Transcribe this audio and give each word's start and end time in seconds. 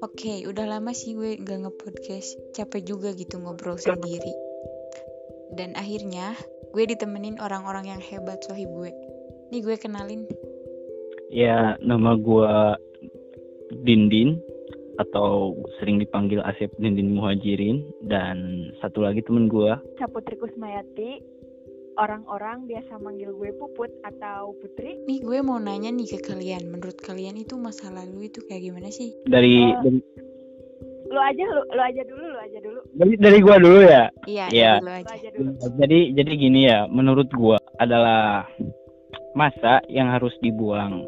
Oke, 0.00 0.48
udah 0.48 0.64
lama 0.64 0.96
sih 0.96 1.12
gue 1.12 1.36
gak 1.40 1.60
nge-podcast. 1.60 2.56
Capek 2.56 2.82
juga 2.88 3.12
gitu 3.12 3.36
ngobrol 3.36 3.76
sendiri. 3.76 4.32
Dan 5.52 5.76
akhirnya 5.76 6.32
gue 6.72 6.84
ditemenin 6.88 7.36
orang-orang 7.36 7.92
yang 7.92 8.00
hebat 8.00 8.40
sohib 8.44 8.72
gue. 8.72 8.92
Nih 9.52 9.60
gue 9.60 9.76
kenalin. 9.76 10.24
Ya, 11.30 11.78
nama 11.78 12.18
gua 12.18 12.74
Dindin 13.86 14.42
atau 14.98 15.54
sering 15.78 16.02
dipanggil 16.02 16.42
Asep 16.42 16.74
Dindin 16.82 17.14
Muhajirin 17.14 17.86
dan 18.10 18.68
satu 18.82 19.06
lagi 19.06 19.22
temen 19.22 19.46
gua 19.46 19.78
Saputri 19.96 20.34
Kusmayati. 20.34 21.22
Orang-orang 21.98 22.70
biasa 22.70 23.02
manggil 23.02 23.34
gue 23.34 23.50
Puput 23.58 23.90
atau 24.06 24.54
Putri. 24.62 25.02
Nih 25.08 25.24
gue 25.24 25.38
mau 25.42 25.58
nanya 25.58 25.90
nih 25.90 26.16
ke 26.16 26.18
kalian. 26.22 26.70
Menurut 26.70 26.98
kalian 27.02 27.40
itu 27.40 27.58
masa 27.58 27.90
lalu 27.90 28.30
itu 28.30 28.42
kayak 28.46 28.62
gimana 28.70 28.88
sih? 28.92 29.10
dari 29.26 29.74
Oh. 29.74 29.82
dari, 29.82 29.98
Lu 31.10 31.18
aja, 31.18 31.42
lu, 31.42 31.62
lu 31.74 31.82
aja 31.82 32.02
dulu, 32.06 32.22
lu 32.22 32.38
aja 32.38 32.58
dulu, 32.62 32.80
dari, 32.94 33.12
dari 33.18 33.38
gua 33.42 33.58
dulu 33.58 33.82
ya. 33.82 34.04
Iya, 34.30 34.46
Iya. 34.54 34.72
dulu 34.78 34.86
lu 34.86 34.92
aja. 34.94 35.10
aja 35.10 35.28
dulu. 35.34 35.50
Jadi 35.82 35.98
jadi 36.14 36.32
gini 36.38 36.60
ya, 36.70 36.78
menurut 36.86 37.26
gua 37.34 37.58
adalah 37.82 38.46
masa 39.34 39.82
yang 39.90 40.06
harus 40.06 40.30
dibuang. 40.38 41.02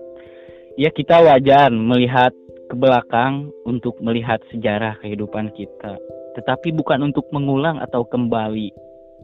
Ya 0.74 0.90
kita 0.90 1.22
wajar 1.22 1.70
melihat 1.70 2.34
ke 2.66 2.74
belakang 2.74 3.54
untuk 3.62 3.94
melihat 4.02 4.42
sejarah 4.50 4.98
kehidupan 4.98 5.54
kita. 5.54 5.94
Tetapi 6.34 6.74
bukan 6.74 7.12
untuk 7.12 7.30
mengulang 7.30 7.78
atau 7.78 8.02
kembali. 8.02 8.74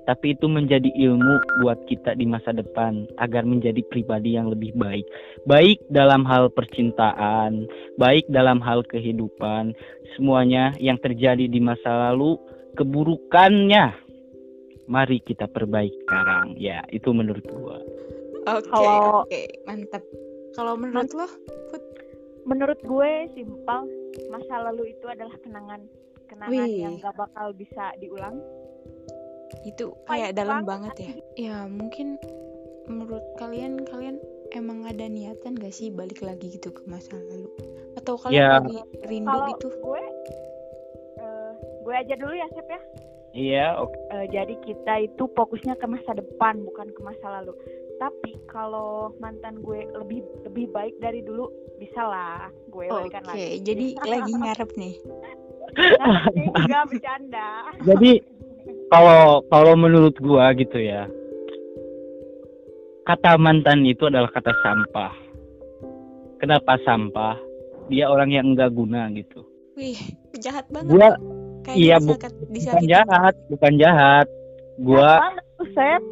Tapi 0.09 0.33
itu 0.33 0.49
menjadi 0.49 0.89
ilmu 0.89 1.61
buat 1.61 1.85
kita 1.85 2.17
di 2.17 2.25
masa 2.25 2.57
depan 2.57 3.05
agar 3.21 3.45
menjadi 3.45 3.85
pribadi 3.93 4.41
yang 4.41 4.49
lebih 4.49 4.73
baik. 4.73 5.05
Baik 5.45 5.85
dalam 5.93 6.25
hal 6.25 6.49
percintaan, 6.49 7.69
baik 8.01 8.25
dalam 8.33 8.57
hal 8.65 8.81
kehidupan, 8.89 9.77
semuanya 10.17 10.73
yang 10.81 10.97
terjadi 10.97 11.45
di 11.45 11.61
masa 11.61 12.09
lalu 12.09 12.41
keburukannya 12.81 13.93
mari 14.89 15.21
kita 15.21 15.45
perbaiki 15.45 16.01
sekarang 16.09 16.57
ya 16.57 16.81
itu 16.89 17.13
menurut 17.13 17.45
gua 17.53 17.77
Oke, 18.49 18.65
Kalau- 18.73 19.29
oke, 19.29 19.43
mantap. 19.69 20.01
Kalau 20.57 20.73
menurut 20.81 21.13
lo, 21.13 21.29
Menurut 22.49 22.81
gue 22.81 23.11
simpel, 23.37 23.81
masa 24.33 24.73
lalu 24.73 24.97
itu 24.97 25.05
adalah 25.05 25.37
kenangan 25.45 25.85
kenangan 26.33 26.65
Wih. 26.65 26.81
yang 26.81 26.97
gak 26.97 27.13
bakal 27.21 27.53
bisa 27.53 27.93
diulang. 28.01 28.41
Itu 29.65 29.93
kayak 30.05 30.35
dalam 30.35 30.63
banget 30.63 30.95
banget 30.95 30.95
ya. 30.97 31.13
Ya 31.37 31.57
mungkin 31.65 32.17
menurut 32.85 33.25
kalian 33.37 33.85
kalian 33.85 34.17
emang 34.51 34.83
ada 34.83 35.05
niatan 35.05 35.55
gak 35.55 35.71
sih 35.71 35.89
balik 35.89 36.21
lagi 36.21 36.49
gitu 36.51 36.69
ke 36.69 36.83
masa 36.85 37.13
lalu? 37.15 37.49
Atau 37.95 38.17
kalian 38.17 38.39
Ya. 38.39 38.51
lagi 38.59 38.79
rindu 39.05 39.29
Kalau 39.29 39.47
gitu? 39.51 39.69
gue, 39.75 40.03
eh, 41.19 41.51
gue 41.83 41.95
aja 41.95 42.15
dulu 42.15 42.33
ya 42.33 42.47
Sep 42.51 42.67
ya. 42.67 42.81
iya 43.31 43.67
oke 43.77 43.93
Eh, 44.09 44.27
jadi 44.31 44.55
kita 44.59 44.95
itu 45.05 45.29
fokusnya 45.31 45.77
ke 45.77 45.85
masa 45.85 46.11
depan 46.13 46.65
bukan 46.65 46.89
ke 46.89 47.01
masa 47.03 47.27
lalu. 47.39 47.53
Tapi 47.99 48.33
kalau 48.47 49.13
mantan 49.19 49.61
gue 49.61 49.85
lebih 49.93 50.23
lebih 50.43 50.71
baik 50.71 50.97
dari 50.97 51.21
dulu, 51.21 51.51
bisa 51.77 52.01
lah 52.01 52.41
gue 52.69 52.87
Oke, 52.87 52.95
balikan 53.05 53.25
lagi. 53.27 53.61
jadi 53.61 53.87
lagi 54.01 54.33
ngarep 54.41 54.71
nih. 54.75 54.95
Nah, 55.99 56.25
enggak 56.57 56.85
bercanda. 56.89 57.49
jadi 57.85 58.11
kalau 58.89 59.45
kalau 59.53 59.75
menurut 59.77 60.17
gua 60.21 60.53
gitu 60.57 60.81
ya 60.81 61.09
kata 63.09 63.41
mantan 63.41 63.89
itu 63.89 64.05
adalah 64.05 64.29
kata 64.29 64.53
sampah. 64.61 65.13
Kenapa 66.45 66.77
sampah? 66.85 67.41
Dia 67.89 68.13
orang 68.13 68.29
yang 68.29 68.53
enggak 68.53 68.77
guna 68.77 69.09
gitu. 69.17 69.49
Wih, 69.81 69.97
jahat 70.37 70.69
banget. 70.69 70.93
gua 70.93 71.09
Kayak 71.65 71.77
iya, 71.81 71.97
disakat- 72.01 72.37
bukan 72.53 72.85
jahat 72.85 73.35
bukan 73.49 73.73
jahat. 73.81 74.27
Gua 74.79 75.13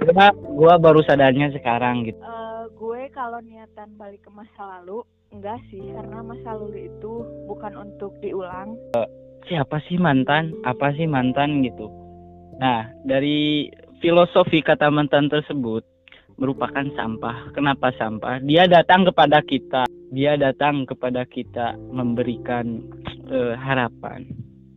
gua, 0.03 0.27
gua 0.57 0.73
baru 0.81 1.01
sadarnya 1.05 1.53
sekarang 1.53 2.09
gitu. 2.09 2.19
Eh, 2.19 2.65
gue 2.77 3.09
kalau 3.15 3.39
niatan 3.45 3.95
balik 3.97 4.25
ke 4.27 4.31
masa 4.33 4.81
lalu 4.81 5.05
enggak 5.33 5.61
sih 5.71 5.85
karena 5.93 6.19
masa 6.25 6.57
lalu 6.57 6.91
itu 6.91 7.13
bukan 7.47 7.73
untuk 7.77 8.17
diulang. 8.25 8.75
Siapa 9.47 9.79
sih 9.87 10.01
mantan? 10.01 10.57
Apa 10.67 10.97
sih 10.99 11.07
mantan 11.07 11.63
gitu? 11.63 11.87
Nah, 12.57 12.89
dari 13.05 13.69
filosofi 14.01 14.65
kata 14.65 14.89
mantan 14.89 15.29
tersebut 15.29 15.85
merupakan 16.37 16.85
sampah. 16.97 17.53
Kenapa 17.53 17.93
sampah? 17.97 18.41
Dia 18.45 18.69
datang 18.69 19.09
kepada 19.09 19.41
kita, 19.45 19.85
dia 20.13 20.37
datang 20.37 20.85
kepada 20.85 21.25
kita 21.25 21.77
memberikan 21.93 22.81
eh, 23.29 23.55
harapan. 23.57 24.25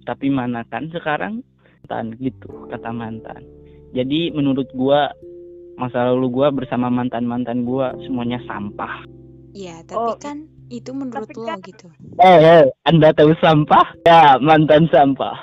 Tapi 0.03 0.27
mana 0.31 0.65
kan 0.67 0.89
sekarang 0.89 1.43
mantan 1.89 2.13
gitu 2.21 2.69
kata 2.69 2.93
mantan. 2.93 3.41
Jadi 3.97 4.29
menurut 4.29 4.69
gua 4.77 5.09
masa 5.73 6.05
lalu 6.11 6.29
gua 6.29 6.47
bersama 6.53 6.91
mantan-mantan 6.91 7.65
gua 7.65 7.95
semuanya 8.05 8.37
sampah. 8.45 9.01
Iya, 9.57 9.81
tapi 9.81 9.97
Oh, 9.97 10.13
kan 10.21 10.45
itu 10.69 10.93
menurut 10.93 11.25
tapi 11.25 11.41
lo 11.41 11.49
kan- 11.49 11.61
gitu. 11.65 11.87
Eh, 12.21 12.37
eh, 12.37 12.63
Anda 12.85 13.09
tahu 13.09 13.33
sampah? 13.41 13.85
Ya, 14.05 14.37
mantan 14.37 14.85
sampah. 14.93 15.33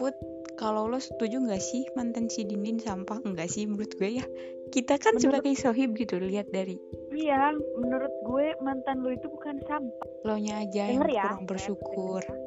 Put, 0.00 0.16
kalau 0.60 0.84
lo 0.86 1.00
setuju 1.00 1.40
nggak 1.40 1.58
sih 1.58 1.88
mantan 1.96 2.28
si 2.28 2.44
Dindin 2.44 2.76
sampah? 2.76 3.16
Enggak 3.24 3.48
sih 3.48 3.64
menurut 3.64 3.96
gue 3.96 4.20
ya. 4.20 4.26
Kita 4.68 4.94
kan 4.94 5.16
Menurut- 5.16 5.40
sebagai 5.40 5.54
sohib 5.56 5.96
gitu 5.96 6.20
lihat 6.20 6.52
dari 6.52 6.76
iya 7.10 7.50
menurut 7.74 8.12
gue 8.22 8.54
mantan 8.60 9.02
lu 9.02 9.10
itu 9.10 9.26
bukan 9.26 9.58
sampah 9.66 10.08
lo 10.22 10.36
nya 10.36 10.62
aja 10.62 10.86
yang 10.86 11.00
denger 11.00 11.10
ya 11.10 11.24
kurang 11.26 11.44
bersyukur. 11.44 12.22
denger 12.22 12.38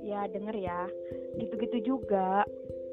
ya. 0.00 0.20
ya 0.22 0.30
denger 0.30 0.56
ya 0.60 0.80
gitu-gitu 1.34 1.78
juga 1.82 2.44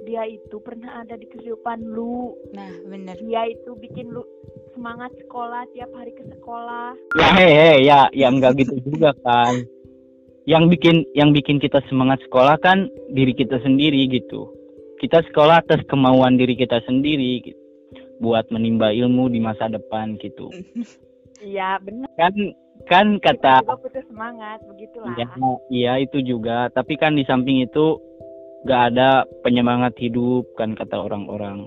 dia 0.01 0.25
itu 0.25 0.57
pernah 0.57 1.05
ada 1.05 1.13
di 1.13 1.27
kehidupan 1.27 1.85
lu 1.85 2.33
Nah, 2.51 2.73
bener. 2.83 3.15
dia 3.21 3.45
itu 3.45 3.77
bikin 3.77 4.09
lu 4.09 4.25
semangat 4.71 5.13
sekolah 5.19 5.61
tiap 5.71 5.93
hari 5.93 6.09
ke 6.11 6.25
sekolah 6.31 6.97
Ya 7.13 7.29
hei, 7.37 7.85
ya 7.85 7.99
yang 8.11 8.41
enggak 8.41 8.57
gitu 8.57 8.81
juga 8.81 9.13
kan. 9.21 9.61
Yang 10.49 10.63
bikin 10.73 10.95
yang 11.13 11.29
bikin 11.31 11.61
kita 11.61 11.85
semangat 11.85 12.17
sekolah 12.25 12.57
kan 12.59 12.89
diri 13.13 13.31
kita 13.31 13.61
sendiri 13.61 14.09
gitu. 14.09 14.49
Kita 15.01 15.25
sekolah 15.25 15.65
atas 15.65 15.81
kemauan 15.89 16.37
diri 16.37 16.53
kita 16.53 16.77
sendiri 16.85 17.41
gitu. 17.41 17.57
Buat 18.21 18.53
menimba 18.53 18.93
ilmu 18.93 19.33
di 19.33 19.41
masa 19.41 19.65
depan 19.65 20.13
gitu. 20.21 20.53
iya 21.41 21.81
benar 21.81 22.05
Kan 22.13 22.53
kan 22.85 23.17
kata 23.17 23.65
putus 23.65 24.05
semangat 24.05 24.61
begitulah 24.65 25.13
ya, 25.17 25.25
iya 25.73 25.93
itu 26.01 26.21
juga, 26.21 26.69
tapi 26.73 26.97
kan 26.97 27.17
di 27.17 27.25
samping 27.25 27.65
itu 27.65 27.97
gak 28.65 28.93
ada 28.93 29.25
penyemangat 29.41 29.97
hidup 29.97 30.45
kan 30.53 30.77
kata 30.77 31.01
orang-orang. 31.01 31.65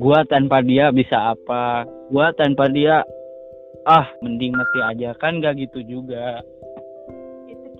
Gua 0.00 0.24
tanpa 0.24 0.64
dia 0.64 0.88
bisa 0.88 1.36
apa? 1.36 1.84
Gua 2.08 2.32
tanpa 2.32 2.72
dia 2.72 3.04
ah 3.84 4.06
mending 4.24 4.56
mati 4.56 4.80
aja 4.80 5.12
kan 5.20 5.44
gak 5.44 5.60
gitu 5.60 5.84
juga. 5.84 6.40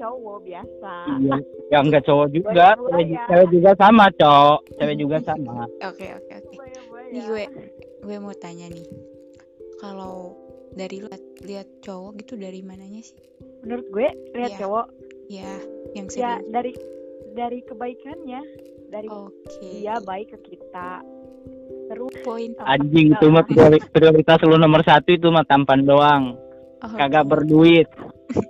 Cowok 0.03 0.39
biasa 0.43 0.93
Iya, 1.17 1.37
ya 1.71 1.79
enggak 1.79 2.03
cowok 2.03 2.27
juga, 2.29 2.75
cewek, 2.77 3.07
cewek 3.23 3.49
juga 3.49 3.71
sama, 3.79 4.05
cowok. 4.13 4.61
Cewek 4.75 4.97
juga 4.99 5.17
sama. 5.29 5.55
Oke, 5.81 6.07
oke, 6.11 6.33
oke. 6.37 6.55
Nih 7.09 7.23
gue 7.23 7.45
gue 8.03 8.17
mau 8.19 8.35
tanya 8.35 8.67
nih. 8.67 8.87
Kalau 9.79 10.35
dari 10.73 10.99
lihat, 11.01 11.23
lihat 11.41 11.69
cowok 11.81 12.19
gitu 12.19 12.35
dari 12.35 12.61
mananya 12.61 12.99
sih? 13.01 13.15
menurut 13.63 13.87
gue 13.89 14.09
lihat 14.35 14.53
Iya. 14.53 14.61
cowok 14.61 14.87
Ya, 15.29 15.55
yang 15.95 16.07
ya 16.09 16.34
serius. 16.34 16.51
dari 16.51 16.73
dari 17.33 17.59
kebaikannya 17.63 18.41
dari 18.89 19.07
Oke. 19.09 19.63
dia 19.73 19.97
baik 19.99 20.29
ke 20.29 20.39
kita 20.51 20.99
terus 21.89 22.13
Poin. 22.21 22.53
Anjing 22.61 23.13
itu 23.13 23.27
mah 23.29 23.43
priori- 23.43 23.87
prioritas 23.87 24.43
lu 24.43 24.57
nomor 24.57 24.83
satu 24.83 25.09
itu 25.09 25.29
mah 25.29 25.43
tampan 25.43 25.83
doang. 25.83 26.34
Oh, 26.81 26.91
Kagak 26.91 27.25
berduit. 27.25 27.87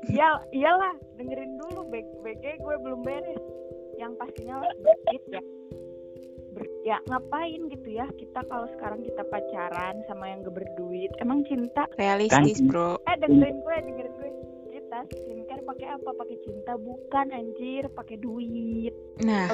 Iya 0.08 0.28
iyalah 0.50 0.92
dengerin 1.16 1.58
dulu 1.58 1.86
baik 1.88 2.06
baiknya 2.20 2.54
gue 2.58 2.74
belum 2.80 3.00
beres 3.02 3.42
yang 3.96 4.12
pastinya 4.16 4.62
duit 4.78 5.22
ya 5.28 5.42
Ber- 6.52 6.74
ya 6.84 6.96
ngapain 7.08 7.60
gitu 7.68 7.88
ya 7.88 8.04
kita 8.12 8.44
kalau 8.44 8.68
sekarang 8.76 9.00
kita 9.00 9.24
pacaran 9.24 10.04
sama 10.04 10.28
yang 10.28 10.44
gak 10.44 10.52
berduit 10.54 11.12
emang 11.16 11.40
cinta 11.46 11.88
Realistis, 11.96 12.60
Kan- 12.60 12.68
bro. 12.68 13.00
eh 13.06 13.16
dengerin 13.16 13.56
gue 13.58 13.76
dengerin 13.80 14.12
gue 14.12 14.30
kita 14.70 14.98
skincare 15.08 15.62
pakai 15.64 15.88
apa 15.88 16.10
pakai 16.12 16.36
cinta 16.44 16.72
bukan 16.76 17.26
anjir 17.30 17.88
pakai 17.92 18.16
duit 18.16 18.92
Nah, 19.22 19.48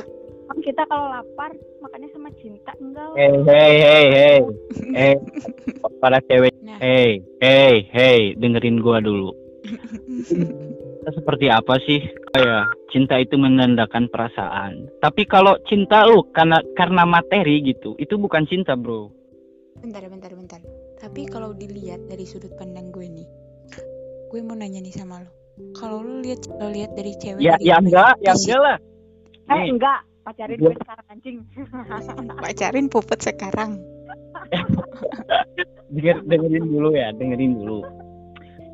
Emang 0.48 0.64
kita 0.64 0.80
kalau 0.88 1.12
lapar 1.12 1.52
makannya 1.78 2.08
sama 2.08 2.32
cinta 2.40 2.72
enggak 2.80 3.04
lah. 3.04 3.20
Hei, 3.20 3.36
hei, 3.44 3.74
hei, 3.76 4.06
hei. 4.16 4.38
Eh, 4.96 5.16
para 6.00 6.24
cewek. 6.24 6.56
nah. 6.64 6.80
Hei, 6.80 7.20
hei, 7.44 7.84
hei, 7.84 8.32
dengerin 8.32 8.80
gua 8.80 8.96
dulu. 8.96 9.36
Seperti 11.08 11.46
apa 11.48 11.80
sih? 11.82 12.00
Kayak 12.30 12.68
cinta 12.92 13.16
itu 13.16 13.34
menandakan 13.34 14.08
perasaan. 14.08 14.86
Tapi 15.00 15.24
kalau 15.24 15.56
cinta 15.64 16.04
lu 16.04 16.22
karena 16.32 16.60
karena 16.76 17.02
materi 17.04 17.64
gitu, 17.64 17.96
itu 17.96 18.14
bukan 18.14 18.44
cinta, 18.44 18.76
Bro. 18.76 19.10
Bentar, 19.80 20.04
bentar, 20.06 20.30
bentar. 20.34 20.60
Tapi 20.98 21.24
kalau 21.26 21.54
dilihat 21.54 22.04
dari 22.06 22.26
sudut 22.26 22.50
pandang 22.58 22.90
gue 22.90 23.06
nih, 23.06 23.28
gue 24.28 24.40
mau 24.42 24.52
nanya 24.52 24.82
nih 24.82 24.92
sama 24.92 25.22
lo. 25.22 25.30
kalau 25.74 26.06
lu 26.06 26.22
lihat 26.22 26.38
lu 26.62 26.70
lihat 26.70 26.94
dari 26.94 27.18
cewek 27.18 27.42
Ya 27.42 27.58
dari 27.58 27.66
ya 27.66 27.76
enggak, 27.82 28.14
ya 28.22 28.30
enggak 28.30 28.60
lah. 28.62 28.78
eh 29.48 29.54
Nih. 29.58 29.68
enggak 29.74 29.98
pacarin 30.22 30.54
gue 30.54 30.74
sekarang 30.78 31.06
anjing 31.10 31.36
pacarin 32.46 32.86
puput 32.86 33.18
sekarang 33.18 33.70
Denger- 35.94 36.22
dengerin 36.28 36.66
dulu 36.68 36.90
ya, 36.94 37.08
dengerin 37.10 37.52
dulu. 37.58 37.80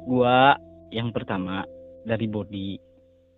Gua 0.04 0.52
yang 0.94 1.10
pertama 1.10 1.66
dari 2.02 2.24
body. 2.24 2.78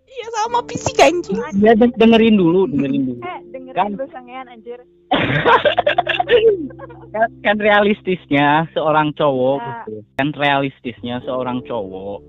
iya 0.06 0.26
sama 0.36 0.60
fisik 0.64 0.94
anjing 0.98 1.40
Ya 1.56 1.72
de- 1.72 1.90
dengerin 1.92 2.36
dulu, 2.36 2.68
dengerin 2.68 3.02
dulu. 3.08 3.20
eh 3.20 3.40
dengerin 3.50 3.74
Kan. 3.74 3.90
lu 3.92 4.06
sangean 4.08 4.46
anjir 4.46 4.78
kan, 7.10 7.28
kan 7.42 7.56
realistisnya 7.58 8.46
seorang 8.70 9.10
cowok 9.12 9.58
Ya. 9.58 9.74
gitu. 9.82 9.98
kan 10.14 10.28
realistisnya 10.32 11.16
seorang 11.22 11.62
cowok 11.62 12.20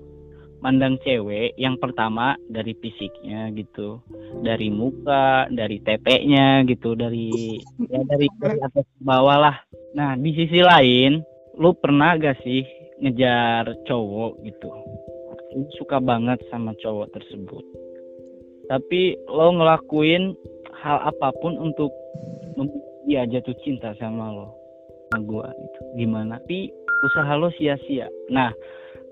mandang 0.58 0.98
cewek 1.00 1.54
yang 1.54 1.78
pertama 1.78 2.34
dari 2.48 2.74
fisiknya 2.74 3.54
gitu 3.54 4.02
dari 4.42 4.68
muka 4.68 5.46
dari 5.48 5.78
teteknya 5.78 6.66
gitu 6.66 6.98
dari 6.98 7.30
ya 7.80 8.02
dari 8.04 8.26
dari 8.36 8.58
atas 8.58 8.82
ke 8.84 9.00
bawah 9.00 9.38
lah 9.38 9.56
nah 9.92 10.18
di 10.18 10.34
sisi 10.34 10.58
lain 10.58 11.22
lu 11.54 11.74
pernah 11.74 12.18
gak 12.18 12.42
sih 12.42 12.66
ngejar 12.98 13.70
cowok 13.86 14.42
gitu 14.42 14.66
suka 15.78 15.98
banget 15.98 16.38
sama 16.52 16.74
cowok 16.78 17.10
tersebut. 17.14 17.64
Tapi 18.68 19.16
lo 19.26 19.56
ngelakuin 19.56 20.36
hal 20.76 20.98
apa 21.08 21.32
pun 21.40 21.56
untuk 21.56 21.90
dia 23.08 23.24
jatuh 23.24 23.56
cinta 23.64 23.96
sama 23.96 24.28
lo 24.28 24.52
sama 25.08 25.24
gua 25.24 25.48
gitu. 25.56 25.80
Gimana? 25.96 26.36
Tapi 26.44 26.68
usaha 27.08 27.32
lo 27.40 27.48
sia-sia. 27.56 28.12
Nah 28.28 28.52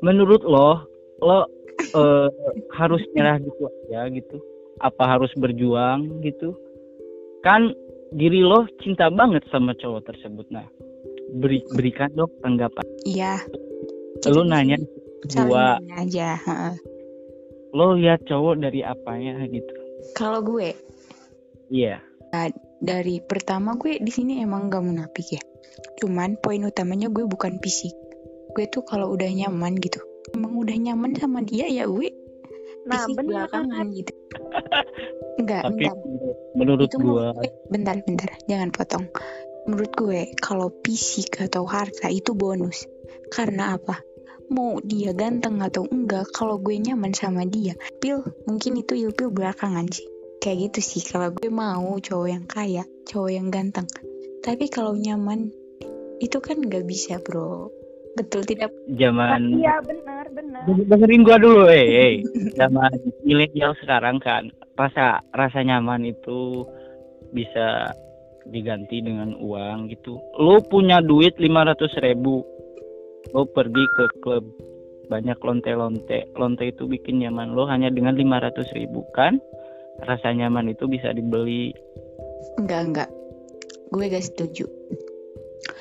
menurut 0.04 0.44
lo 0.44 0.84
lo 1.25 1.48
eh, 1.81 2.28
harus 2.76 3.00
nyerah 3.16 3.40
gitu 3.40 3.64
aja 3.88 4.12
gitu. 4.12 4.37
Apa 4.84 5.16
harus 5.16 5.32
berjuang 5.40 6.20
gitu? 6.20 6.52
Kan 7.40 7.72
diri 8.12 8.44
lo 8.44 8.69
cinta 8.84 9.08
banget 9.08 9.49
sama 9.49 9.72
cowok 9.72 10.04
tersebut. 10.04 10.44
Nah 10.52 10.69
beri 11.40 11.64
berikan 11.72 12.12
dong 12.12 12.31
tanggapan. 12.44 12.84
Iya. 13.08 13.40
Lo 14.28 14.44
Kita 14.44 14.95
saling 15.31 15.55
nanya 15.55 15.94
aja 16.02 16.28
heeh. 16.40 16.75
lo 17.76 17.93
lihat 17.93 18.25
cowok 18.25 18.56
dari 18.62 18.81
apanya 18.81 19.44
gitu? 19.52 19.75
Kalau 20.17 20.40
gue? 20.40 20.73
Iya. 21.69 22.00
Dari 22.81 23.20
pertama 23.25 23.76
gue 23.76 24.00
di 24.00 24.12
sini 24.12 24.40
emang 24.40 24.73
gak 24.73 24.84
munafik 24.84 25.37
ya. 25.37 25.43
Cuman 26.00 26.40
poin 26.40 26.64
utamanya 26.64 27.12
gue 27.12 27.28
bukan 27.28 27.61
fisik. 27.61 27.93
Gue 28.56 28.64
tuh 28.73 28.81
kalau 28.84 29.12
udah 29.12 29.28
nyaman 29.28 29.76
gitu. 29.76 30.00
Emang 30.32 30.56
udah 30.56 30.73
nyaman 30.73 31.12
sama 31.20 31.44
dia 31.44 31.69
ya 31.69 31.84
gue 31.84 32.08
nah 32.87 33.02
fisik 33.02 33.19
bener 33.19 33.50
belakangan 33.50 33.87
gitu. 33.93 34.12
Enggak 35.43 35.62
tapi 35.67 35.84
bentar 35.90 35.99
menurut 36.55 36.87
itu 36.87 36.96
gue 37.02 37.26
bentar 37.69 37.96
bentar. 38.06 38.31
Jangan 38.46 38.70
potong. 38.70 39.06
Menurut 39.67 39.93
gue 39.99 40.20
kalau 40.38 40.70
fisik 40.87 41.43
atau 41.43 41.67
harta 41.67 42.06
itu 42.08 42.32
bonus. 42.32 42.87
Karena 43.34 43.75
apa 43.75 43.99
mau 44.50 44.78
dia 44.82 45.12
ganteng 45.16 45.58
atau 45.62 45.87
enggak 45.88 46.31
kalau 46.34 46.58
gue 46.60 46.78
nyaman 46.78 47.12
sama 47.12 47.46
dia 47.46 47.75
pil 47.98 48.22
mungkin 48.46 48.78
itu 48.81 48.94
ilpil 48.96 49.31
belakangan 49.31 49.87
sih. 49.90 50.06
Kayak 50.43 50.70
gitu 50.70 50.81
sih 50.84 51.02
kalau 51.02 51.32
gue 51.34 51.50
mau 51.50 51.96
cowok 51.98 52.28
yang 52.28 52.44
kaya 52.46 52.84
cowok 53.08 53.31
yang 53.32 53.48
ganteng. 53.50 53.88
Tapi 54.46 54.70
kalau 54.70 54.94
nyaman 54.94 55.50
itu 56.22 56.38
kan 56.38 56.60
nggak 56.62 56.87
bisa 56.87 57.19
bro. 57.20 57.69
Betul 58.16 58.48
tidak? 58.48 58.72
Zaman 58.96 59.60
iya 59.60 59.76
benar 59.84 60.25
benar. 60.32 60.64
Deng- 60.64 60.88
dengerin 60.88 61.22
gua 61.26 61.37
dulu 61.37 61.69
eh 61.69 61.84
eh. 61.84 62.14
Zaman 62.56 62.88
milenial 63.28 63.76
sekarang 63.76 64.16
kan 64.25 64.49
rasa 64.76 65.20
rasa 65.37 65.60
nyaman 65.60 66.08
itu 66.08 66.64
bisa 67.37 67.92
diganti 68.49 69.04
dengan 69.04 69.37
uang 69.37 69.92
gitu. 69.92 70.16
Lo 70.40 70.64
punya 70.64 71.04
duit 71.04 71.37
500 71.37 71.92
ribu 72.00 72.40
lo 73.34 73.43
pergi 73.49 73.84
ke 73.96 74.05
klub 74.23 74.44
banyak 75.06 75.38
lonte-lonte. 75.38 76.26
Lonte 76.34 76.64
itu 76.67 76.87
bikin 76.90 77.23
nyaman 77.23 77.55
lo 77.55 77.67
hanya 77.70 77.90
dengan 77.90 78.19
500 78.19 78.75
ribu 78.75 79.06
kan? 79.14 79.38
Rasa 80.02 80.34
nyaman 80.34 80.75
itu 80.75 80.90
bisa 80.90 81.14
dibeli. 81.14 81.70
Enggak 82.58 82.81
enggak. 82.90 83.11
Gue 83.94 84.11
gak 84.11 84.26
setuju. 84.26 84.67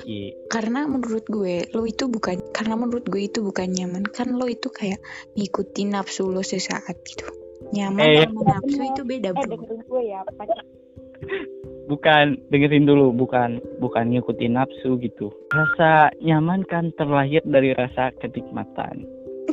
Iya. 0.06 0.34
karena 0.50 0.86
menurut 0.86 1.26
gue 1.26 1.66
lo 1.74 1.82
itu 1.82 2.06
bukan 2.06 2.38
karena 2.54 2.78
menurut 2.78 3.06
gue 3.10 3.26
itu 3.26 3.42
bukan 3.42 3.70
nyaman. 3.74 4.06
Kan 4.06 4.38
lo 4.38 4.46
itu 4.46 4.70
kayak 4.70 5.02
ngikutin 5.34 5.98
nafsu 5.98 6.30
lo 6.30 6.46
sesaat 6.46 6.94
gitu. 7.02 7.26
Nyaman 7.74 8.06
Eh, 8.06 8.22
sama 8.30 8.46
nafsu 8.46 8.82
itu 8.86 9.02
beda 9.02 9.34
eh 9.34 9.46
bro. 9.46 9.56
gue 9.58 10.02
ya 10.06 10.22
pacar 10.38 10.62
bukan 11.86 12.38
dengerin 12.50 12.86
dulu 12.86 13.14
bukan 13.14 13.62
bukan 13.78 14.12
ngikutin 14.12 14.58
nafsu 14.58 14.98
gitu. 15.00 15.30
Rasa 15.54 16.10
nyaman 16.20 16.66
kan 16.66 16.90
terlahir 16.98 17.42
dari 17.46 17.72
rasa 17.74 18.10
kenikmatan. 18.18 19.06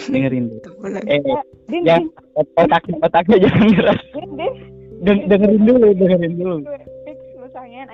Dengerin 0.09 0.49
dulu. 0.49 0.61
Eh 1.13 1.21
din 1.69 1.87
yang 1.87 2.11
otak 2.35 2.83
otaknya 2.99 3.47
jangan 3.47 3.97
Den- 5.03 5.25
dengerin 5.29 5.63
dulu 5.63 5.87
dengerin 5.95 6.35
dulu. 6.37 6.57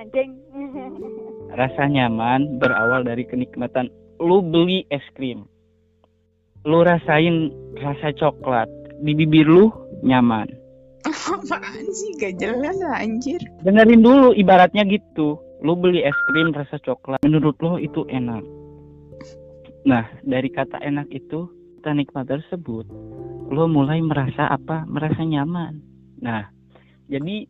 Anjing. 0.00 0.32
Rasa 1.60 1.84
nyaman 1.84 2.56
berawal 2.56 3.04
dari 3.04 3.28
kenikmatan. 3.28 3.92
Lu 4.16 4.40
beli 4.40 4.88
es 4.88 5.04
krim. 5.12 5.44
Lu 6.64 6.80
rasain 6.80 7.52
rasa 7.76 8.16
coklat. 8.16 8.70
Di 9.04 9.12
bibir 9.12 9.44
lu 9.44 9.68
nyaman 10.00 10.59
apaan 11.06 11.86
sih? 11.92 12.10
Gak 12.20 12.40
jelas 12.40 12.76
anjir. 12.96 13.40
Dengerin 13.64 14.02
dulu 14.04 14.36
ibaratnya 14.36 14.84
gitu. 14.88 15.40
Lu 15.60 15.76
beli 15.76 16.00
es 16.00 16.16
krim 16.32 16.56
rasa 16.56 16.80
coklat 16.80 17.20
menurut 17.20 17.56
lo 17.60 17.76
itu 17.76 18.08
enak. 18.08 18.40
Nah 19.84 20.08
dari 20.24 20.48
kata 20.48 20.80
enak 20.80 21.08
itu 21.12 21.48
kata 21.80 21.96
nikmat 21.96 22.28
tersebut 22.28 22.88
lo 23.50 23.64
mulai 23.68 24.00
merasa 24.00 24.48
apa? 24.48 24.88
Merasa 24.88 25.20
nyaman. 25.20 25.80
Nah 26.24 26.48
jadi 27.12 27.44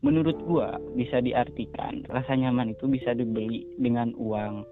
menurut 0.00 0.36
gua 0.44 0.80
bisa 0.96 1.20
diartikan 1.20 2.04
rasa 2.08 2.36
nyaman 2.36 2.76
itu 2.76 2.84
bisa 2.88 3.16
dibeli 3.16 3.64
dengan 3.80 4.12
uang. 4.20 4.64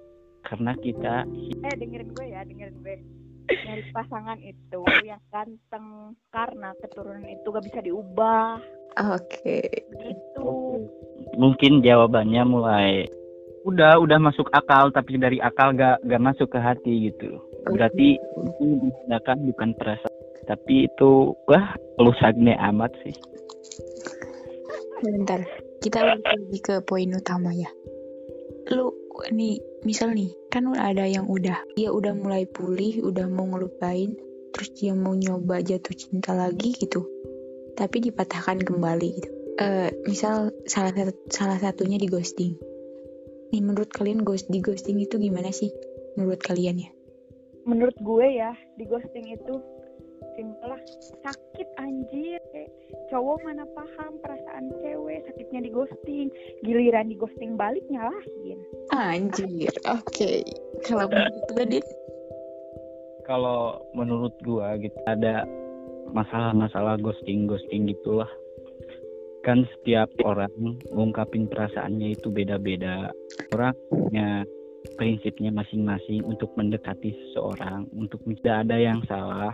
Karena 0.44 0.72
kita 0.80 1.28
eh 1.64 1.74
dengerin 1.76 2.08
gue 2.12 2.26
ya 2.28 2.40
dengerin 2.44 2.76
gue 2.80 2.96
nyari 3.48 3.84
pasangan 3.92 4.38
itu 4.44 4.80
yang 5.04 5.22
ganteng 5.32 6.16
karena 6.28 6.76
keturunan 6.84 7.24
itu 7.24 7.46
gak 7.48 7.66
bisa 7.66 7.80
diubah. 7.80 8.60
Oke. 9.14 9.64
Gitu. 9.96 10.50
Mungkin 11.38 11.80
jawabannya 11.80 12.42
mulai 12.44 12.92
udah 13.66 14.00
udah 14.00 14.18
masuk 14.22 14.48
akal 14.54 14.88
tapi 14.92 15.20
dari 15.20 15.38
akal 15.40 15.76
gak 15.76 16.00
gak 16.04 16.22
masuk 16.22 16.48
ke 16.52 16.58
hati 16.60 17.12
gitu. 17.12 17.40
Berarti 17.68 18.16
itu 18.16 18.64
digunakan 18.80 19.36
bukan 19.52 19.70
perasaan 19.76 20.16
tapi 20.48 20.88
itu 20.88 21.36
wah 21.44 21.76
lu 22.00 22.12
sagne 22.16 22.56
amat 22.56 22.92
sih. 23.04 23.16
Bentar 24.98 25.40
kita 25.78 26.02
balik 26.02 26.26
lagi 26.26 26.58
ke 26.58 26.74
poin 26.82 27.06
utama 27.14 27.54
ya 27.54 27.70
nih 29.34 29.58
misal 29.82 30.14
nih 30.14 30.30
kan 30.48 30.70
ada 30.78 31.04
yang 31.04 31.26
udah 31.26 31.58
dia 31.74 31.90
udah 31.90 32.14
mulai 32.14 32.46
pulih 32.46 33.02
udah 33.02 33.26
mau 33.26 33.46
ngelupain 33.50 34.14
terus 34.54 34.70
dia 34.78 34.94
mau 34.94 35.12
nyoba 35.14 35.60
jatuh 35.60 35.94
cinta 35.94 36.32
lagi 36.34 36.74
gitu 36.78 37.04
tapi 37.78 38.02
dipatahkan 38.02 38.58
kembali 38.66 39.08
gitu. 39.22 39.30
Eh 39.62 39.94
misal 40.10 40.50
salah 40.66 40.90
satu 40.90 41.14
salah 41.30 41.58
satunya 41.62 41.94
di 41.94 42.10
ghosting. 42.10 42.58
Nih 43.54 43.62
menurut 43.62 43.94
kalian 43.94 44.26
ghost 44.26 44.50
di 44.50 44.58
ghosting 44.58 44.98
itu 44.98 45.14
gimana 45.22 45.54
sih? 45.54 45.70
Menurut 46.18 46.42
kalian 46.42 46.82
ya? 46.82 46.90
Menurut 47.62 47.94
gue 48.02 48.26
ya 48.34 48.50
di 48.74 48.84
ghosting 48.90 49.30
itu 49.30 49.54
simpel 50.38 50.78
lah 50.78 50.82
sakit 51.26 51.68
anjir. 51.82 52.38
Kayak 52.54 52.70
cowok 53.10 53.42
mana 53.42 53.66
paham 53.74 54.22
perasaan 54.22 54.70
cewek 54.78 55.26
sakitnya 55.26 55.66
di 55.66 55.70
ghosting 55.74 56.30
giliran 56.62 57.10
di 57.10 57.18
ghosting 57.18 57.58
balik 57.58 57.82
nyalahin. 57.90 58.62
Anjir 58.94 59.74
oke. 59.90 60.32
Kalau 60.86 61.10
menurut 61.10 61.42
gue 61.50 61.66
Dit? 61.66 61.86
kalau 63.28 63.84
menurut 63.92 64.32
gua 64.40 64.80
gitu 64.80 64.96
ada 65.04 65.44
masalah-masalah 66.16 66.96
ghosting 67.04 67.44
ghosting 67.44 67.84
gitulah. 67.92 68.28
Kan 69.44 69.68
setiap 69.76 70.08
orang 70.24 70.50
ngungkapin 70.88 71.46
perasaannya 71.46 72.16
itu 72.16 72.32
beda-beda. 72.32 73.12
Orang 73.52 73.76
punya 73.92 74.48
prinsipnya 74.96 75.52
masing-masing 75.52 76.24
untuk 76.24 76.48
mendekati 76.56 77.12
seseorang 77.12 77.84
untuk 77.92 78.24
tidak 78.40 78.66
ada 78.66 78.76
yang 78.80 79.04
salah 79.04 79.52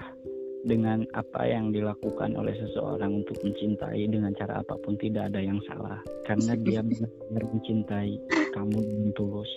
dengan 0.65 1.05
apa 1.13 1.45
yang 1.45 1.71
dilakukan 1.71 2.33
oleh 2.35 2.57
seseorang 2.57 3.21
untuk 3.21 3.37
mencintai 3.45 4.09
dengan 4.09 4.33
cara 4.33 4.65
apa 4.65 4.75
pun 4.81 4.97
tidak 4.97 5.29
ada 5.31 5.41
yang 5.45 5.61
salah. 5.69 6.01
Karena 6.25 6.57
dia 6.67 6.81
benar-benar 6.81 7.45
mencintai 7.53 8.13
kamu 8.57 8.79
dengan 8.81 9.11
tulus 9.15 9.51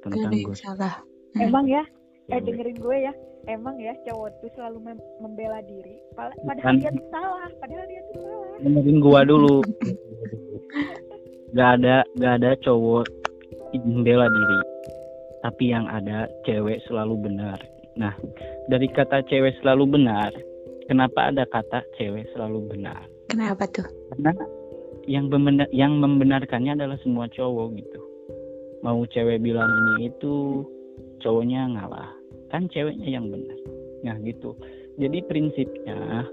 tentang 0.00 0.32
yang 0.32 0.48
ghosting 0.48 0.68
salah. 0.72 0.94
Emang 1.36 1.68
ya? 1.68 1.84
Eh 2.32 2.40
cewek. 2.40 2.44
dengerin 2.48 2.78
gue 2.80 2.96
ya. 3.04 3.12
Emang 3.44 3.76
ya 3.76 3.92
cowok 4.08 4.40
tuh 4.40 4.50
selalu 4.56 4.78
mem- 4.80 5.08
membela 5.20 5.60
diri. 5.68 6.00
Padahal 6.16 6.40
Bukan. 6.48 6.74
dia 6.80 6.90
tuh 6.96 7.08
salah. 7.12 7.48
Padahal 7.60 7.84
dia 7.84 8.00
tuh 8.08 8.16
salah. 8.24 8.56
Dengerin 8.64 8.98
gua 9.04 9.20
dulu. 9.28 9.56
Gak 11.54 11.70
ada 11.78 12.02
gak 12.18 12.34
ada 12.42 12.50
cowok 12.66 13.06
membela 13.84 14.26
diri. 14.26 14.58
Tapi 15.44 15.64
yang 15.70 15.86
ada 15.86 16.26
cewek 16.48 16.82
selalu 16.88 17.30
benar. 17.30 17.60
Nah 17.94 18.16
dari 18.66 18.88
kata 18.90 19.22
cewek 19.28 19.54
selalu 19.62 20.00
benar 20.00 20.32
kenapa 20.86 21.32
ada 21.32 21.44
kata 21.48 21.84
cewek 21.96 22.28
selalu 22.32 22.76
benar? 22.76 23.06
Kenapa 23.28 23.64
tuh? 23.68 23.86
karena 24.14 24.32
yang 25.04 25.28
membenar 25.28 25.68
yang 25.72 26.00
membenarkannya 26.00 26.76
adalah 26.76 26.96
semua 27.04 27.28
cowok 27.28 27.76
gitu. 27.76 28.00
Mau 28.84 29.04
cewek 29.08 29.40
bilang 29.40 29.68
ini 29.68 30.12
itu 30.12 30.64
cowoknya 31.24 31.72
ngalah. 31.76 32.12
Kan 32.52 32.68
ceweknya 32.68 33.08
yang 33.08 33.28
benar. 33.32 33.58
Nah 34.04 34.16
gitu. 34.24 34.56
Jadi 35.00 35.24
prinsipnya 35.26 36.28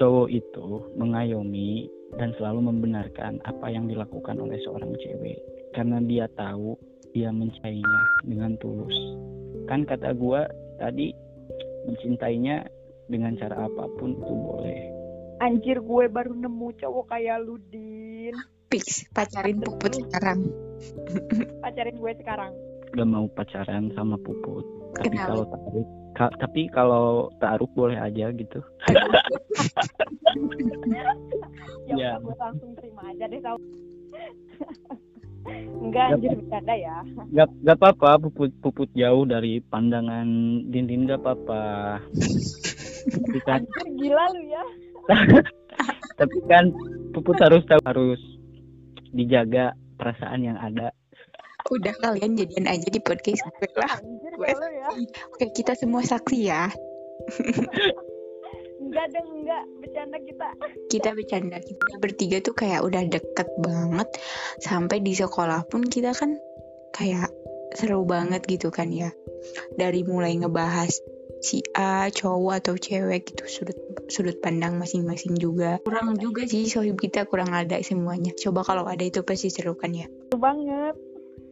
cowok 0.00 0.28
itu 0.32 0.66
mengayomi 0.96 1.86
dan 2.16 2.32
selalu 2.36 2.72
membenarkan 2.72 3.40
apa 3.44 3.70
yang 3.72 3.88
dilakukan 3.88 4.40
oleh 4.40 4.56
seorang 4.64 4.92
cewek. 5.00 5.38
Karena 5.76 6.00
dia 6.04 6.28
tahu 6.36 6.76
dia 7.12 7.28
mencintainya 7.28 8.00
dengan 8.24 8.56
tulus. 8.60 8.96
Kan 9.68 9.84
kata 9.84 10.16
gua 10.16 10.48
tadi 10.80 11.12
mencintainya 11.84 12.64
dengan 13.12 13.36
cara 13.36 13.68
apa 13.68 13.84
pun 13.94 14.16
itu 14.16 14.32
boleh. 14.32 14.80
Anjir 15.38 15.78
gue 15.78 16.04
baru 16.08 16.32
nemu 16.32 16.72
cowok 16.80 17.04
kayak 17.08 17.44
lu 17.44 17.60
din. 17.68 18.32
Fix 18.66 19.04
pacarin 19.12 19.60
puput 19.60 19.92
sekarang. 19.92 20.48
pacarin 21.60 21.92
gue 21.94 22.12
sekarang. 22.16 22.52
Gak 22.90 23.04
mau 23.04 23.28
pacaran 23.28 23.92
sama 23.92 24.16
puput. 24.16 24.64
Tapi 24.96 25.12
Kenapa? 25.12 25.28
kalau 25.28 25.44
taruh 25.46 25.86
ka- 26.12 26.36
tapi 26.38 26.60
kalau 26.68 27.06
taruh 27.36 27.68
boleh 27.70 27.96
aja 27.96 28.32
gitu. 28.32 28.60
Ya 31.84 31.92
Ya. 31.92 32.10
gue 32.16 32.32
langsung 32.32 32.72
terima 32.72 33.04
aja 33.04 33.28
deh 33.28 33.40
tau. 33.40 33.58
Enggak 35.82 36.06
Gak 36.06 36.14
anjir 36.14 36.30
bercanda 36.38 36.74
ya. 36.78 36.96
Gak 37.34 37.48
gak 37.60 37.76
apa-apa 37.76 38.10
puput 38.22 38.50
puput 38.62 38.88
jauh 38.94 39.26
dari 39.26 39.58
pandangan 39.60 40.24
dindin 40.64 41.04
gak 41.04 41.20
apa-apa 41.20 41.98
tapi 43.08 43.38
kan 43.42 43.60
anjir 43.62 43.86
gila 43.98 44.24
lu 44.34 44.42
ya. 44.46 44.64
Tapi 46.20 46.38
kan 46.46 46.70
puput 47.16 47.34
harus 47.42 47.64
tahu 47.66 47.82
harus 47.82 48.20
dijaga 49.10 49.74
perasaan 49.98 50.44
yang 50.44 50.58
ada. 50.60 50.94
Udah 51.70 51.94
kalian 52.02 52.34
jadian 52.34 52.66
aja 52.66 52.88
di 52.90 53.00
podcast 53.02 53.42
gue 53.58 53.70
lah. 53.78 53.96
ya. 54.42 54.88
Oke 55.34 55.50
kita 55.54 55.78
semua 55.78 56.02
saksi 56.02 56.38
ya. 56.46 56.68
enggak 58.82 59.06
dong 59.14 59.28
enggak. 59.42 59.64
Bercanda 59.78 60.18
kita. 60.22 60.48
Kita 60.90 61.08
bercanda. 61.14 61.56
Kita 61.62 61.94
bertiga 62.02 62.36
tuh 62.42 62.54
kayak 62.54 62.82
udah 62.82 63.02
deket 63.06 63.48
banget. 63.62 64.08
Sampai 64.58 65.00
di 65.00 65.14
sekolah 65.14 65.64
pun 65.70 65.86
kita 65.86 66.12
kan 66.12 66.34
kayak 66.92 67.30
seru 67.78 68.04
banget 68.04 68.42
gitu 68.50 68.68
kan 68.74 68.90
ya. 68.90 69.14
Dari 69.78 70.02
mulai 70.02 70.34
ngebahas 70.34 70.92
si 71.42 71.58
A 71.74 72.06
cowok 72.08 72.62
atau 72.62 72.74
cewek 72.78 73.34
gitu 73.34 73.44
sudut 73.50 73.78
sudut 74.06 74.38
pandang 74.38 74.78
masing-masing 74.78 75.34
juga. 75.36 75.82
Kurang 75.82 76.14
juga 76.22 76.46
sih. 76.46 76.70
sohib 76.70 76.96
kita 77.02 77.26
kurang 77.26 77.50
ada 77.50 77.82
semuanya. 77.82 78.30
Coba 78.38 78.62
kalau 78.62 78.86
ada 78.86 79.02
itu 79.02 79.20
pasti 79.26 79.50
seru 79.50 79.74
kan 79.74 79.90
ya? 79.92 80.06
Seru 80.30 80.38
banget. 80.38 80.94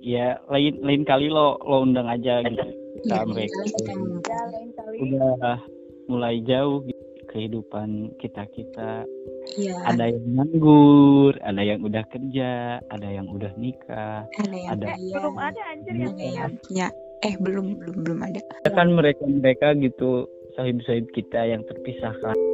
Ya 0.00 0.38
lain 0.48 0.80
lain 0.80 1.02
kali 1.04 1.28
lo 1.28 1.58
lo 1.60 1.82
undang 1.84 2.06
aja 2.08 2.40
gitu. 2.46 2.62
Ya, 3.04 3.26
Sampai 3.26 3.50
kita 3.50 3.92
ngumpul. 3.98 4.30
ya 4.30 4.40
lain 4.48 4.70
kali. 4.78 4.96
Udah 5.04 5.58
mulai 6.08 6.36
jauh 6.46 6.82
gitu, 6.86 7.02
kehidupan 7.28 8.14
kita 8.22 8.46
kita. 8.54 9.04
Iya, 9.56 9.74
ada 9.82 10.04
yang 10.12 10.26
nganggur 10.36 11.34
ada 11.42 11.62
yang 11.64 11.80
udah 11.82 12.04
kerja 12.12 12.78
ada 12.86 13.08
yang 13.08 13.26
udah 13.32 13.50
nikah 13.56 14.28
ada 14.36 14.52
yang 14.52 14.70
ada. 14.78 14.84
eh, 14.84 14.94
kaya, 14.94 15.16
belum 15.16 15.36
ada 15.40 15.62
anjir 15.74 15.94
yang 15.96 16.14
yang 16.20 16.52
punya 16.60 16.86
eh 17.24 17.34
belum 17.36 17.80
belum 17.80 17.96
belum 18.04 18.18
ada. 18.24 18.40
Kan 18.68 18.96
mereka 18.96 19.22
mereka 19.28 19.76
gitu 19.76 20.28
sahib 20.56 20.80
sahib 20.84 21.06
kita 21.14 21.40
yang 21.46 21.62
terpisahkan 21.68 22.49